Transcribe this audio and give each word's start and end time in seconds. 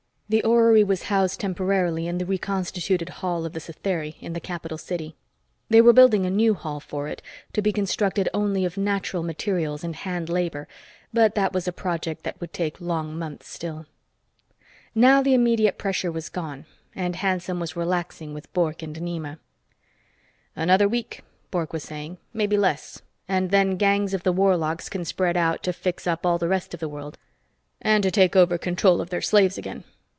The 0.33 0.43
orrery 0.45 0.85
was 0.85 1.03
housed 1.11 1.41
temporarily 1.41 2.07
in 2.07 2.17
the 2.17 2.25
reconstituted 2.25 3.09
hall 3.19 3.43
of 3.43 3.51
the 3.51 3.59
Satheri 3.59 4.15
in 4.21 4.31
the 4.31 4.39
capital 4.39 4.77
city. 4.77 5.17
They 5.67 5.81
were 5.81 5.91
building 5.91 6.25
a 6.25 6.29
new 6.29 6.53
hall 6.53 6.79
for 6.79 7.09
it, 7.09 7.21
to 7.51 7.61
be 7.61 7.73
constructed 7.73 8.29
only 8.33 8.63
of 8.63 8.77
natural 8.77 9.23
materials 9.23 9.83
and 9.83 9.93
hand 9.93 10.29
labor, 10.29 10.69
but 11.11 11.35
that 11.35 11.51
was 11.51 11.67
a 11.67 11.73
project 11.73 12.23
that 12.23 12.39
would 12.39 12.53
take 12.53 12.79
long 12.79 13.19
months 13.19 13.49
still. 13.49 13.87
Now 14.95 15.21
the 15.21 15.33
immediate 15.33 15.77
pressure 15.77 16.13
was 16.13 16.29
gone, 16.29 16.63
and 16.95 17.17
Hanson 17.17 17.59
was 17.59 17.75
relaxing 17.75 18.33
with 18.33 18.53
Bork 18.53 18.81
and 18.81 18.95
Nema. 19.01 19.37
"Another 20.55 20.87
week," 20.87 21.23
Bork 21.51 21.73
was 21.73 21.83
saying. 21.83 22.19
"Maybe 22.33 22.55
less. 22.55 23.01
And 23.27 23.51
then 23.51 23.75
gangs 23.75 24.13
of 24.13 24.23
the 24.23 24.31
warlocks 24.31 24.87
can 24.87 25.03
spread 25.03 25.35
out 25.35 25.61
to 25.63 25.73
fix 25.73 26.07
up 26.07 26.25
all 26.25 26.37
the 26.37 26.47
rest 26.47 26.73
of 26.73 26.79
the 26.79 26.87
world 26.87 27.17
and 27.81 28.01
to 28.03 28.11
take 28.11 28.37
over 28.37 28.57
control 28.57 29.01
of 29.01 29.09
their 29.09 29.21
slaves 29.21 29.57
again. 29.57 29.83